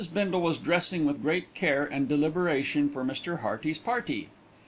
Bindle 0.11 0.41
was 0.41 0.57
dressing 0.57 1.05
with 1.05 1.21
great 1.21 1.53
care 1.53 1.85
and 1.85 2.09
deliberation 2.09 2.89
for 2.89 3.05
Mr. 3.05 3.41
Hearty's 3.41 3.77
party. 3.77 4.29